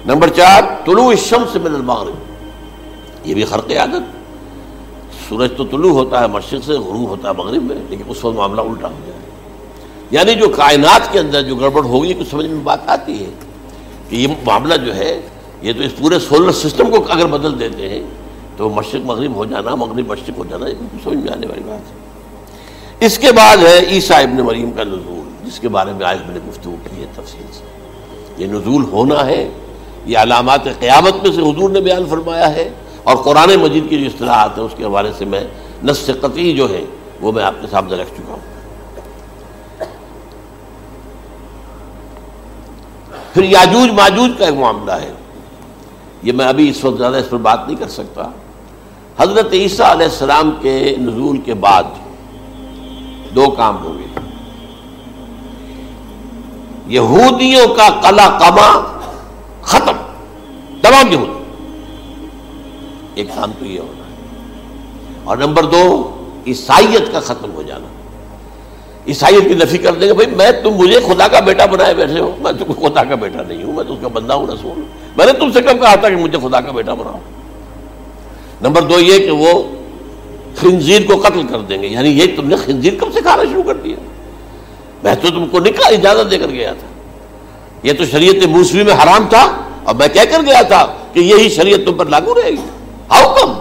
نمبر 0.06 0.28
چار، 0.28 0.62
طلوع 0.84 1.08
الشمس 1.08 1.56
من 1.56 1.74
المغرب۔ 1.74 3.26
یہ 3.28 3.34
بھی 3.34 3.44
خرق 3.44 3.70
عادت۔ 3.70 4.04
سورج 5.28 5.50
تو 5.56 5.64
طلوع 5.64 5.92
ہوتا 5.92 6.20
ہے 6.20 6.26
مشرق 6.26 6.64
سے، 6.64 6.72
غروب 6.72 7.08
ہوتا 7.08 7.28
ہے 7.28 7.34
مغرب 7.34 7.62
میں، 7.62 7.76
لیکن 7.88 8.04
اس 8.08 8.24
وقت 8.24 8.36
معاملہ 8.36 8.60
الٹا 8.60 8.88
ہو 8.88 9.00
جائے 9.06 9.15
یعنی 10.10 10.34
جو 10.34 10.48
کائنات 10.48 11.12
کے 11.12 11.18
اندر 11.18 11.42
جو 11.42 11.56
گڑبڑ 11.56 11.84
ہوگی 11.84 12.14
کچھ 12.14 12.28
سمجھ 12.30 12.46
میں 12.46 12.60
بات 12.64 12.78
آتی 12.86 13.24
ہے 13.24 13.30
کہ 14.08 14.16
یہ 14.16 14.26
معاملہ 14.44 14.74
جو 14.74 14.96
ہے، 14.96 15.20
یہ 15.62 15.72
تو 15.72 15.82
اس 15.82 15.96
پورے 15.98 16.18
سولر 16.18 16.52
سسٹم 16.52 16.90
کو 16.90 17.04
اگر 17.08 17.26
بدل 17.26 17.60
دیتے 17.60 17.88
ہیں، 17.88 18.02
تو 18.56 18.70
مشرق 18.70 19.06
مغرب 19.06 19.34
ہو 19.34 19.44
جانا، 19.44 19.74
مغرب 19.74 20.06
مشرق 20.06 20.38
ہو 20.38 20.44
جانا، 20.50 20.68
یہ 20.68 20.74
سمجھ 21.04 21.18
میں 21.18 21.32
آنے 21.32 21.46
والی 21.46 21.62
بات 21.66 21.90
ہے۔ 21.90 23.06
اس 23.06 23.18
کے 23.18 23.32
بعد 23.32 23.56
ہے 23.56 23.78
عیسیٰ 23.78 24.22
ابن 24.22 24.36
مریم 24.36 24.70
کا 24.70 24.84
نزول، 24.84 25.46
جس 25.46 25.60
کے 25.60 25.68
بارے 25.68 25.92
میں 25.92 26.06
آج 26.06 26.18
میں 26.26 26.34
نے 26.34 26.40
گفتگو 26.48 26.76
کی 26.84 27.00
ہے 27.00 27.06
تفصیل 27.14 27.52
سے۔ 27.52 27.64
یہ 28.38 28.46
نزول 28.46 28.82
ہونا 28.82 29.26
ہے، 29.26 29.48
یہ 30.06 30.18
علامات 30.18 30.64
قیامت 30.64 31.14
میں 31.22 31.32
سے 31.32 31.42
حضور 31.42 31.70
نے 31.70 31.80
بیان 31.80 32.04
فرمایا 32.10 32.54
ہے 32.54 32.70
اور 33.02 33.16
قرآن 33.16 33.56
مجید 33.56 33.90
کی 33.90 33.98
جو 33.98 34.06
اصطلاحات 34.06 34.58
ہیں، 34.58 34.64
اس 34.64 34.72
کے 34.76 34.84
حوالے 34.84 35.10
سے 35.18 35.24
میں 35.24 35.44
نس 35.84 36.10
قطعی 36.20 36.52
جو 36.52 36.70
ہے، 36.70 36.84
وہ 37.20 37.32
میں 37.32 37.44
آپ 37.44 37.54
کے 37.60 37.66
سامنے 37.70 37.96
رکھ 37.96 38.10
چکا 38.10 38.32
ہوں۔ 38.32 38.55
پھر 43.36 43.44
یاجوج 43.44 43.90
ماجوج 43.90 44.30
کا 44.38 44.44
ایک 44.46 44.54
معاملہ 44.54 44.92
ہے۔ 44.92 45.12
یہ 46.22 46.32
میں 46.32 46.46
ابھی 46.46 46.68
اس 46.68 46.84
وقت 46.84 46.98
زیادہ 46.98 47.16
اس 47.16 47.30
پر 47.30 47.36
بات 47.36 47.66
نہیں 47.66 47.76
کر 47.76 47.88
سکتا۔ 47.88 48.28
حضرت 49.18 49.46
عیسیٰ 49.52 49.90
علیہ 49.90 50.04
السلام 50.04 50.50
کے 50.62 50.96
نزول 50.98 51.38
کے 51.38 51.54
بعد 51.54 51.82
دو 53.34 53.50
کام 53.50 53.84
ہو 53.84 53.96
گئے 53.98 54.06
یہودیوں 56.86 57.74
کا 57.74 57.88
قلع 58.02 58.38
کما 58.38 58.98
ختم۔ 59.62 59.96
تمام 60.82 61.12
یہود 61.12 61.28
ایک 63.14 63.28
کام 63.34 63.52
تو 63.58 63.66
یہ 63.66 63.80
ہونا 63.80 64.04
ہے۔ 64.04 64.16
اور 65.24 65.36
نمبر 65.36 65.64
دو، 65.64 66.16
عیسائیت 66.46 67.12
کا 67.12 67.20
ختم 67.20 67.52
ہو 67.54 67.62
جانا۔ 67.62 68.05
عیسائیت 69.08 69.48
کی 69.48 69.54
نفی 69.54 69.78
کر 69.78 69.92
دیں 69.92 70.08
گے، 70.08 70.12
بھائی 70.12 70.30
میں 70.34 70.50
تم 70.62 70.70
مجھے 70.70 71.00
خدا 71.00 71.28
کا 71.28 71.40
بیٹا 71.40 71.66
بنائے 71.66 71.94
بیٹھے 71.94 72.20
ہو۔ 72.20 72.36
میں 72.38 72.52
تم 72.52 72.72
خدا 72.72 73.04
کا 73.04 73.14
بیٹا 73.14 73.42
نہیں 73.42 73.62
ہوں، 73.62 73.72
میں 73.72 73.84
تو 73.84 73.92
اس 73.92 73.98
کا 74.02 74.08
بندہ 74.08 74.32
ہوں، 74.32 74.46
رسول۔ 74.46 74.82
میں 75.16 75.26
نے 75.26 75.32
تم 75.32 75.50
سے 75.52 75.60
کب 75.60 75.80
کہا 75.80 75.94
تھا 75.94 76.08
کہ 76.08 76.16
مجھے 76.16 76.38
خدا 76.38 76.60
کا 76.60 76.72
بیٹا 76.72 76.94
بناؤ؟ 76.94 77.18
نمبر 78.62 78.82
دو 78.82 79.00
یہ 79.00 79.18
کہ 79.18 79.30
وہ 79.30 79.62
خنزیر 80.56 81.02
کو 81.06 81.16
قتل 81.16 81.42
کر 81.50 81.58
دیں 81.58 81.82
گے۔ 81.82 81.86
یعنی 81.88 82.08
یہ 82.08 82.36
تم 82.36 82.48
نے 82.48 82.56
خنزیر 82.56 82.92
کب 83.00 83.06
سے 83.14 83.20
کھانا 83.20 83.42
شروع 83.42 83.62
کر 83.62 83.74
دیا؟ 83.74 83.96
میں 85.02 85.14
تو 85.22 85.28
تم 85.28 85.46
کو 85.46 85.60
نکاح 85.60 85.92
اجازت 85.92 86.30
دے 86.30 86.38
کر 86.38 86.46
گیا 86.46 86.72
تھا۔ 86.72 86.86
یہ 87.82 87.92
تو 87.92 88.04
شریعت 88.04 88.46
موسوی 88.46 88.82
میں 88.82 88.94
حرام 88.94 89.26
تھا 89.30 89.56
اور 89.84 89.94
میں 89.94 90.08
کہہ 90.08 90.30
کر 90.30 90.40
گیا 90.46 90.62
تھا 90.62 90.86
کہ 91.12 91.20
یہی 91.20 91.48
شریعت 91.48 91.80
تم 91.86 91.94
پر 91.94 92.06
لاگو 92.06 92.34
رہے 92.34 92.50
گی۔ 92.50 92.66
ہاؤ 93.10 93.34
کم 93.34 93.52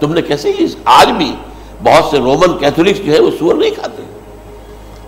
تم 0.00 0.12
نے 0.12 0.22
کیسے 0.22 0.52
آج 0.84 1.10
بھی 1.10 1.32
بہت 1.82 2.10
سے 2.10 2.18
رومن 2.18 2.58
کیتھولکس 2.58 3.06
جو 3.06 3.12
ہے 3.12 3.20
وہ 3.20 3.30
سور 3.38 3.54
نہیں 3.54 3.70
کھاتے۔ 3.70 4.17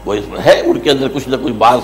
وہ 0.05 0.15
اس 0.15 0.29
میں 0.29 0.41
ہے 0.41 0.61
ان 0.61 0.81
کے 0.81 0.91
اندر 0.91 1.07
کچھ 1.15 1.29
نہ 1.29 1.37
کچھ 1.43 1.53
بعض 1.53 1.79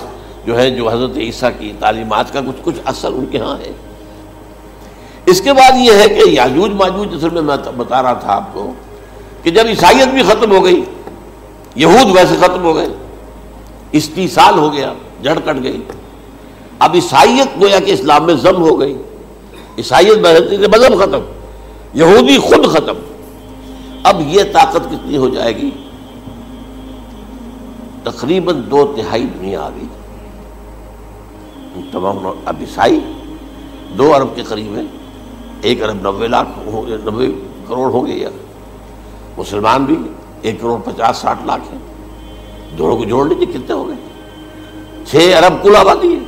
جو 0.45 0.59
ہے 0.59 0.69
جو 0.69 0.89
حضرت 0.89 1.17
عیسیٰ 1.17 1.49
کی 1.59 1.73
تعلیمات 1.79 2.33
کا 2.33 2.41
کچھ 2.41 2.61
کچھ 2.63 2.75
اثر 2.85 3.07
ان 3.07 3.25
کے 3.25 3.39
ہاں 3.39 3.57
ہے۔ 3.57 3.71
اس 5.25 5.41
کے 5.41 5.53
بعد 5.53 5.71
یہ 5.75 5.93
ہے 5.93 6.07
کہ 6.07 6.29
یاجوج 6.29 6.71
ماجوج 6.71 7.07
اصل 7.13 7.29
میں 7.29 7.41
میں 7.41 7.57
بتا 7.75 8.03
رہا 8.03 8.13
تھا 8.13 8.33
آپ 8.33 8.53
کو 8.53 8.73
کہ 9.43 9.51
جب 9.51 9.63
عیسائیت 9.67 10.07
بھی 10.07 10.23
ختم 10.23 10.51
ہو 10.51 10.63
گئی، 10.63 10.83
یہود 11.75 12.15
ویسے 12.15 12.35
ختم 12.39 12.63
ہو 12.63 12.75
گئے 12.75 12.87
استیصال 13.91 14.57
ہو 14.57 14.73
گیا، 14.73 14.93
جڑ 15.21 15.39
کٹ 15.45 15.63
گئی۔ 15.63 15.81
اب 16.79 16.91
عیسائیت 16.93 17.61
گویا 17.61 17.79
کہ 17.79 17.91
اسلام 17.91 18.25
میں 18.25 18.33
ضم 18.33 18.61
ہو 18.61 18.79
گئی۔ 18.79 18.97
عیسائیت 19.77 20.17
مذہب 20.75 20.99
ختم، 20.99 21.19
یہودی 21.93 22.37
خود 22.37 22.67
ختم۔ 22.67 22.93
اب 24.03 24.21
یہ 24.27 24.43
طاقت 24.53 24.85
کتنی 24.91 25.17
ہو 25.17 25.29
جائے 25.29 25.55
گی؟ 25.55 25.69
تقریباً 28.11 28.61
دو 28.71 28.93
تہائی 28.97 29.23
دنیا 29.23 29.61
آ 29.61 29.69
گئی۔ 29.69 29.87
تمام 31.91 32.27
اب 32.45 32.55
عیسائی 32.59 32.99
دو 33.97 34.15
ارب 34.15 34.35
کے 34.35 34.43
قریب 34.43 34.75
ہے 34.75 34.81
ایک 35.61 35.83
ارب 35.83 36.11
نبے 36.11 36.27
لاکھ 36.27 36.49
نبے 37.05 37.27
کروڑ 37.67 37.91
ہو 37.91 38.07
گئے۔ 38.07 38.29
مسلمان 39.37 39.85
بھی 39.85 39.95
ایک 40.41 40.61
کروڑ 40.61 40.79
پچاس 40.79 41.17
ساٹھ 41.17 41.39
لاکھ 41.45 41.73
ہیں۔ 41.73 41.79
دونوں 42.77 42.97
کو 42.97 43.03
جوڑ 43.03 43.27
لیجیے 43.27 43.45
کتنے 43.45 43.73
ہو 43.73 43.87
گئے؟ 43.87 43.95
چھ 45.05 45.33
ارب 45.37 45.63
کل 45.63 45.75
آبادی 45.75 46.13
ہے۔ 46.13 46.19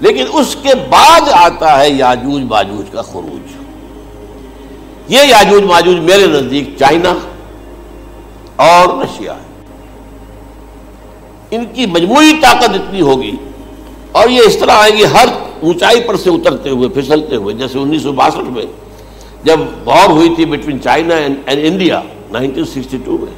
لیکن 0.00 0.24
اس 0.32 0.56
کے 0.62 0.74
بعد 0.90 1.20
آتا 1.32 1.80
ہے 1.80 1.90
یاجوج 1.90 2.42
باجوج 2.42 2.90
کا 2.90 3.02
خروج۔ 3.02 3.52
یہ 5.08 5.18
یاجوج 5.18 5.62
ماجوج 5.62 5.96
میرے 5.96 6.26
نزدیک 6.26 6.70
چائنا 6.78 7.14
اور 8.56 9.02
رشیا 9.02 9.34
ہے۔ 9.34 9.47
ان 11.50 11.64
کی 11.74 11.86
مجموعی 11.86 12.32
طاقت 12.42 12.74
اتنی 12.74 13.00
ہوگی 13.00 13.30
اور 14.12 14.28
یہ 14.28 14.42
اس 14.46 14.56
طرح 14.58 14.72
آئے 14.72 14.90
گی 14.92 15.04
ہر 15.04 15.28
اونچائی 15.62 16.00
پر 16.00 16.16
سے 16.16 16.30
اترتے 16.30 16.70
ہوئے، 16.70 16.88
پھسلتے 16.88 17.36
ہوئے، 17.36 17.54
جیسے 17.54 17.78
انیس 17.78 18.02
سو 18.02 18.12
باسٹھ 18.12 18.50
میں 18.52 18.64
جب 19.44 19.60
وار 19.84 20.10
ہوئی 20.10 20.34
تھی 20.34 20.44
between 20.44 20.80
China 20.82 21.14
and 21.14 21.36
India 21.48 22.00
nineteen 22.32 22.64
sixty 22.64 22.98
two 23.04 23.16
میں، 23.18 23.32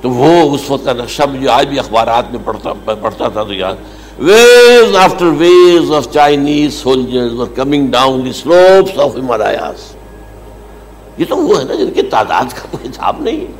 تو 0.00 0.10
وہ 0.10 0.54
اس 0.54 0.70
وقت 0.70 0.84
کا 0.84 0.92
نقشہ 0.92 1.22
جو 1.40 1.50
آج 1.50 1.66
بھی 1.66 1.78
اخبارات 1.78 2.30
میں 2.30 2.40
پڑھتا 2.44 2.72
پڑھتا 2.72 3.28
تھا 3.28 3.42
تو 3.42 3.54
یاد 3.54 3.76
waves 4.18 4.96
after 4.96 5.26
waves 5.38 5.92
of 5.92 6.10
Chinese 6.12 6.74
soldiers 6.74 7.38
اور 7.40 7.46
coming 7.54 7.90
down 7.90 8.24
the 8.24 8.32
slopes 8.32 8.98
of 8.98 9.16
Himalayas 9.16 9.92
یہ 11.18 11.24
تو 11.28 11.36
وہ 11.36 11.58
ہے 11.58 11.64
نا 11.64 11.74
جن 11.74 11.90
کی 11.90 12.02
تعداد 12.02 12.52
کا 12.54 12.68
کوئی 12.70 12.88
حساب 12.88 13.20
نہیں 13.20 13.40
ہے۔ 13.40 13.52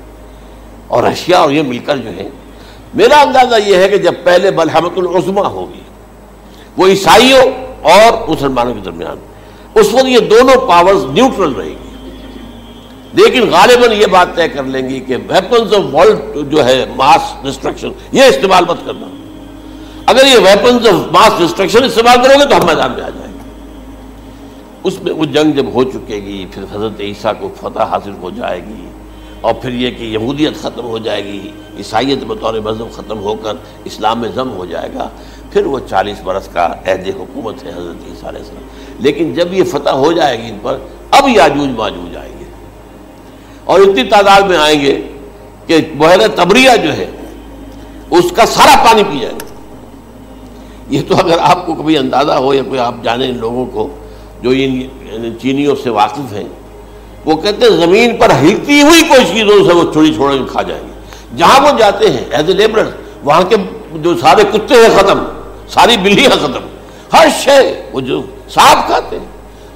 اور 0.87 1.02
رشیا 1.02 1.38
اور 1.38 1.50
یہ 1.50 1.62
مل 1.62 1.78
کر 1.78 1.97
جو 1.97 2.11
ہے 2.11 2.28
میرا 2.95 3.21
اندازہ 3.21 3.54
یہ 3.66 3.76
ہے 3.76 3.88
کہ 3.88 3.99
جب 3.99 4.12
پہلے 4.25 4.50
بلحمت 4.50 4.92
العظما 4.97 5.47
ہوگی، 5.47 5.80
وہ 6.76 6.87
عیسائیوں 6.87 7.42
اور 7.83 8.28
مسلمانوں 8.28 8.75
کے 8.75 8.80
درمیان، 8.80 9.16
اس 9.75 9.95
وقت 9.95 10.09
یہ 10.09 10.18
دونوں 10.18 10.68
پاورز 10.68 11.04
نیوٹرل 11.04 11.52
رہے 11.52 11.68
گی۔ 11.68 11.75
لیکن 13.12 13.50
غالباً 13.50 13.92
یہ 13.92 14.07
بات 14.07 14.26
طے 14.35 14.49
کر 14.49 14.64
لیں 14.64 14.88
گی 14.88 15.00
کہ 15.00 15.16
ویپنز 15.16 15.75
آف 15.75 15.95
ورلڈ 15.95 16.50
جو 16.50 16.64
ہے 16.64 16.85
ماس 16.97 17.35
ڈسٹرکشن 17.42 17.88
یہ 18.12 18.23
استعمال 18.23 18.64
مت 18.68 18.76
کرنا۔ 18.87 19.07
اگر 20.07 20.26
یہ 20.26 20.38
ویپنز 20.38 20.87
آف 20.87 21.12
ماس 21.12 21.33
ڈسٹرکشن 21.38 21.85
استعمال 21.85 22.16
کرو 22.25 22.38
گے 22.38 22.45
تو 22.45 22.57
ہم 22.57 22.66
میدان 22.66 22.92
میں 22.92 23.02
آ 23.02 23.09
جائیں 23.09 23.33
گے۔ 23.33 23.38
اس 24.85 25.02
میں 25.02 25.12
وہ 25.12 25.25
جنگ 25.25 25.52
جب 25.52 25.66
ہو 25.75 25.85
چکے 25.85 26.16
گی، 26.16 26.47
پھر 26.50 26.62
حضرت 26.62 27.00
عیسیٰ 27.00 27.33
کو 27.40 27.49
فتح 27.61 27.83
حاصل 27.83 28.12
ہو 28.23 28.30
جائے 28.30 28.61
گی۔ 28.61 28.88
اور 29.40 29.54
پھر 29.54 29.73
یہ 29.73 29.90
کہ 29.90 30.04
یہودیت 30.04 30.57
ختم 30.62 30.85
ہو 30.85 30.99
جائے 30.99 31.25
گی، 31.25 31.50
عیسائیت 31.78 32.18
بطور 32.26 32.54
مذہب 32.54 32.92
ختم 32.92 33.18
ہو 33.18 33.35
کر 33.35 33.52
اسلام 33.85 34.21
میں 34.21 34.28
ضم 34.35 34.50
ہو 34.50 34.64
جائے 34.64 34.88
گا۔ 34.95 35.09
پھر 35.50 35.66
وہ 35.66 35.78
چالیس 35.90 36.21
برس 36.25 36.49
کا 36.52 36.66
عہد 36.66 37.09
حکومت 37.09 37.64
ہے 37.64 37.71
حضرت 37.71 38.09
عیسیٰ 38.09 38.28
علیہ 38.28 38.40
السلام۔ 38.40 38.62
لیکن 38.99 39.35
جب 39.35 39.52
یہ 39.52 39.64
فتح 39.64 39.90
ہو 39.90 40.12
جائے 40.12 40.42
گی 40.42 40.49
ان 40.49 40.59
پر، 40.62 40.78
اب 41.11 41.28
یاجوج 41.28 41.68
ماجوج 41.76 42.16
آئیں 42.16 42.33
گے۔ 42.40 42.45
اور 43.64 43.80
اتنی 43.80 44.02
تعداد 44.02 44.40
میں 44.40 44.57
آئیں 44.57 44.80
گے 44.80 45.00
کہ 45.66 45.78
بحیر 45.99 46.18
تبریہ 46.35 46.71
جو 46.83 46.97
ہے، 46.97 47.11
اس 48.11 48.33
کا 48.37 48.47
سارا 48.47 48.85
پانی 48.85 49.02
پی 49.02 49.18
جائے 49.18 49.35
گا۔ 49.35 49.45
یہ 50.88 51.02
تو 51.09 51.16
اگر 51.16 51.37
آپ 51.40 51.66
کو 51.66 51.75
کبھی 51.75 51.99
اندازہ 51.99 52.33
ہو 52.33 52.54
یا 52.54 52.62
کوئی 52.62 52.80
آپ 52.80 52.95
جانیں 53.02 53.28
ان 53.28 53.38
لوگوں 53.38 53.66
کو 53.66 53.88
جو 54.42 54.50
ان 54.50 55.38
چینیوں 55.42 55.76
سے 55.83 55.90
واقف 55.90 56.33
ہیں 56.33 56.45
وہ 57.28 57.37
کہتے 57.37 57.66
ہیں 57.66 57.76
زمین 57.76 58.16
پر 58.16 58.30
ہلتی 58.30 58.82
ہوئی 58.82 59.02
کوئی 59.08 59.25
چیزوں 59.25 59.64
سے 59.68 59.75
وہ 59.75 59.92
چھوڑی 59.92 60.14
چھوڑ 60.14 60.32
کے 60.32 60.44
کھا 60.50 60.62
جائیں 60.62 60.82
گے 60.88 60.92
جہاں 61.37 61.61
وہ 61.61 61.78
جاتے 61.78 62.11
ہیں 62.11 62.25
ایز 62.30 62.49
اے 62.49 62.54
لیبر 62.54 62.90
وہاں 63.25 63.42
کے 63.42 63.56
جو 63.92 64.18
سارے 64.18 64.42
کتے 64.52 64.75
ہیں، 64.75 64.99
ختم۔ 64.99 65.25
ساری 65.68 65.97
بلیاں 65.97 66.30
ختم۔ 66.30 66.66
ہر 67.12 67.26
شے، 67.40 67.90
وہ 67.92 68.00
جو 68.00 68.23
سانپ 68.49 68.87
کھاتے 68.87 69.18
ہیں، 69.18 69.26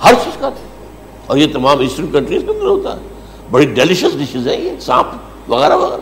ہر 0.04 0.14
چیز 0.14 0.38
کھاتے 0.38 0.60
ہیں۔ 0.62 0.86
اور 1.26 1.36
یہ 1.36 1.46
تمام 1.52 1.80
ایسٹرن 1.80 2.06
کنٹریز 2.12 2.42
کے 2.46 2.52
اندر 2.52 2.66
ہوتا 2.66 2.96
ہے۔ 2.96 3.00
بڑی 3.50 3.66
ڈیلیشس 3.66 4.18
ڈشز 4.18 4.48
ہیں 4.48 4.60
یہ، 4.60 4.70
سانپ 4.80 5.06
وغیرہ 5.50 5.76
وغیرہ۔ 5.76 6.00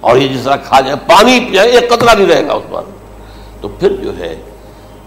اور 0.00 0.16
یہ 0.16 0.28
جس 0.28 0.40
طرح 0.44 0.56
کھا 0.56 0.80
جائے، 0.80 0.96
پانی 0.96 1.40
پی 1.40 1.52
جائے، 1.52 1.68
ایک 1.68 1.90
قطرہ 1.90 2.14
نہیں 2.14 2.26
رہے 2.26 2.46
گا 2.46 2.52
اس 2.52 2.62
بار 2.70 2.82
تو 3.60 3.68
پھر 3.68 3.96
جو 3.96 4.18
ہے، 4.18 4.42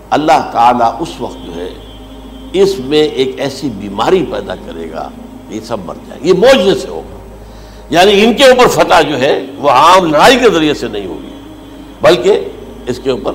اللہ 0.10 0.50
تعالیٰ 0.52 0.96
اس 1.00 1.10
وقت 1.20 1.46
جو 1.46 1.56
ہے، 1.56 1.70
اس 2.54 2.80
میں 2.80 3.04
ایک 3.04 3.36
ایسی 3.38 3.70
بیماری 3.70 4.26
پیدا 4.32 4.56
کرے 4.56 4.92
گا 4.92 5.10
یہ 5.52 5.60
سب 5.62 5.78
مر 5.86 5.94
جائے 6.08 6.20
یہ 6.24 6.34
موجے 6.34 6.76
سے 6.76 6.88
ہوگا۔ 6.88 7.18
یعنی 7.90 8.24
ان 8.24 8.34
کے 8.34 8.46
اوپر 8.46 8.68
فتح 8.68 9.02
جو 9.02 9.20
ہے، 9.20 9.46
وہ 9.58 9.70
عام 9.70 10.06
لڑائی 10.06 10.40
کے 10.40 10.50
ذریعے 10.50 10.74
سے 10.74 10.88
نہیں 10.88 11.08
ہوگی، 11.08 11.42
بلکہ 12.02 12.46
اس 12.88 13.00
کے 13.04 13.12
اوپر 13.12 13.32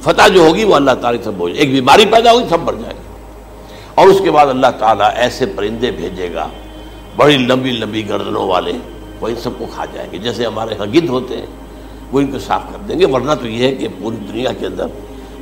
فتح 0.00 0.28
جو 0.28 0.40
ہوگی، 0.40 0.64
وہ 0.64 0.74
اللہ 0.74 0.90
تعالیٰ 0.90 1.24
سے 1.24 1.30
بوجھ 1.30 1.58
ایک 1.58 1.70
بیماری 1.70 2.06
پیدا 2.06 2.32
ہوگی، 2.32 2.44
سب 2.50 2.60
مر 2.60 2.72
جائے 2.72 2.94
گا۔ 2.94 3.02
اور 3.94 4.06
اس 4.06 4.20
کے 4.24 4.30
بعد 4.30 4.46
اللہ 4.46 4.66
تعالیٰ 4.78 5.10
ایسے 5.14 5.46
پرندے 5.46 5.90
بھیجے 5.90 6.28
گا، 6.34 6.48
بڑی 7.16 7.36
لمبی 7.36 7.72
لمبی 7.72 8.08
گردنوں 8.08 8.48
والے، 8.48 8.72
وہ 9.20 9.28
ان 9.28 9.36
سب 9.36 9.50
کو 9.58 9.66
کھا 9.74 9.84
جائیں 9.84 10.10
گے۔ 10.12 10.18
جیسے 10.18 10.46
ہمارے 10.46 10.74
یہاں 10.74 10.86
گد 10.86 11.08
ہوتے 11.08 11.36
ہیں، 11.36 11.46
وہ 12.12 12.20
ان 12.20 12.26
کو 12.26 12.38
صاف 12.38 12.62
کر 12.72 12.78
دیں 12.88 12.98
گے۔ 12.98 13.06
ورنہ 13.06 13.32
تو 13.40 13.48
یہ 13.48 13.66
ہے 13.66 13.74
کہ 13.74 13.88
پوری 14.02 14.16
دنیا 14.16 14.52
کے 14.52 14.66
اندر 14.66 14.86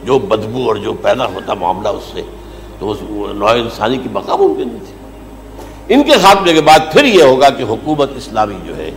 جو 0.05 0.19
بدبو 0.19 0.69
اور 0.69 0.77
جو 0.77 0.93
پیدا 0.93 1.27
ہوتا 1.27 1.55
معاملہ 1.55 1.89
اس 1.89 2.03
سے، 2.13 2.23
تو 2.79 2.91
اس 2.91 2.99
نوع 3.35 3.51
انسانی 3.51 3.97
کی 3.97 4.09
بقا 4.13 4.37
ممکن 4.37 4.69
نہیں 4.69 4.87
تھی۔ 4.87 4.96
ان 5.89 6.03
کے 6.03 6.13
خاتمے 6.13 6.53
کے 6.53 6.61
بعد 6.61 6.79
پھر 6.93 7.05
یہ 7.05 7.23
ہوگا 7.23 7.51
کہ 7.51 7.63
حکومت 7.63 8.11
اسلامی 8.17 8.55
جو 8.67 8.77
ہے 8.77 8.91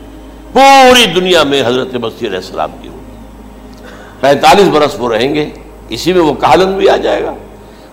پوری 0.53 1.05
دنیا 1.05 1.43
میں 1.43 1.63
حضرت 1.65 1.95
مسیح 1.95 2.27
علیہ 2.27 2.37
السلام 2.37 2.71
کی 2.81 2.87
ہوگی۔ 2.87 2.99
پینتالیس 4.19 4.67
برس 4.67 4.95
وہ 4.99 5.13
رہیں 5.13 5.35
گے، 5.35 5.49
اسی 5.89 6.13
میں 6.13 6.21
وہ 6.21 6.33
کالن 6.33 6.77
بھی 6.77 6.89
آ 6.89 6.97
جائے 6.97 7.23
گا۔ 7.23 7.33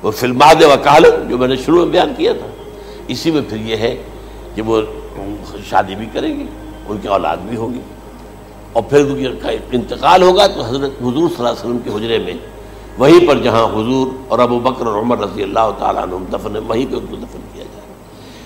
وہ 0.03 0.11
فلماد 0.11 0.63
و 0.63 0.75
کالن 0.83 1.29
جو 1.29 1.39
میں 1.39 1.49
نے 1.49 1.57
شروع 1.57 1.79
میں 1.79 1.93
بیان 1.93 2.13
کیا 2.17 2.33
تھا۔ 2.33 2.47
اسی 3.09 3.31
میں 3.31 3.43
پھر 3.49 3.57
یہ 3.57 3.77
ہے 3.77 4.03
کہ 4.55 4.63
وہ 4.63 4.83
شادی 5.69 5.95
بھی 5.95 6.07
کریں 6.13 6.41
گے 6.41 6.45
ان 6.89 6.99
کی 6.99 7.09
اولاد 7.09 7.37
بھی 7.37 7.57
ہوگی۔ 7.57 7.81
اور 8.73 8.83
پھر 8.83 9.05
انتقال 9.73 10.23
ہوگا 10.23 10.47
تو 10.47 10.63
حضرت 10.63 10.91
حضور 11.01 11.29
صلی 11.29 11.37
اللہ 11.39 11.49
علیہ 11.49 11.61
وسلم 11.61 11.79
کے 11.79 11.91
حجرے 11.91 12.19
میں، 12.19 12.35
وہیں 12.99 13.29
پر 13.29 13.39
جہاں 13.39 13.65
حضور 13.65 14.07
اور 14.29 14.39
ابو 14.39 14.61
بکر 14.61 14.87
اور 14.87 14.99
عمر 14.99 15.19
رضی 15.19 15.43
اللہ 15.43 15.71
تعالیٰ 15.79 16.03
عنہ 16.03 16.37
دفن 16.37 16.55
ہے 16.55 16.61
وہیں 16.61 16.87
پہ 16.91 16.97
ان 16.97 17.07
کو 17.11 17.17
دفن 17.17 17.41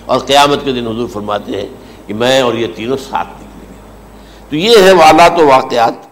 اور 0.05 0.19
قیامت 0.19 0.65
کے 0.65 0.71
دن 0.71 0.87
حضور 0.87 1.07
فرماتے 1.07 1.61
ہیں 1.61 1.67
کہ 2.07 2.13
میں 2.13 2.41
اور 2.41 2.53
یہ 2.53 2.67
تینوں 2.75 2.97
ساتھ 2.97 3.27
نکلیں 3.27 3.69
گے۔ 3.69 3.75
تو 4.49 4.55
یہ 4.55 4.83
ہے 4.83 4.91
والا 4.91 5.27
و 5.37 5.47
واقعات 5.47 6.10